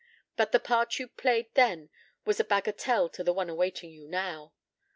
[0.35, 1.91] But the part you played then
[2.25, 4.51] was a bagatelle to the one awaiting you now.